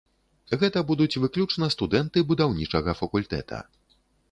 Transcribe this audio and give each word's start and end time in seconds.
Гэта 0.61 0.79
будуць 0.91 1.19
выключна 1.25 1.69
студэнты 1.75 2.25
будаўнічага 2.33 2.99
факультэта. 3.03 3.63